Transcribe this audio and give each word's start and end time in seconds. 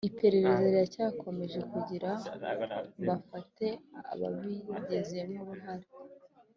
Iperereza 0.09 0.53
riracyakomeje 0.65 1.59
kugira 1.71 2.09
bafate 3.07 3.67
ababigizemo 4.11 5.39
uruhare 5.51 5.87